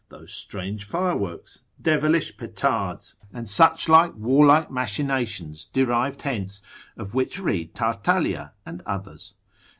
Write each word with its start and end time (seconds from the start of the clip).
those 0.09 0.33
strange 0.33 0.83
fireworks, 0.83 1.61
devilish 1.79 2.35
petards, 2.35 3.13
and 3.31 3.47
such 3.47 3.87
like 3.87 4.15
warlike 4.15 4.71
machinations 4.71 5.65
derived 5.65 6.23
hence, 6.23 6.63
of 6.97 7.13
which 7.13 7.39
read 7.39 7.75
Tartalea 7.75 8.51
and 8.65 8.81
others. 8.87 9.35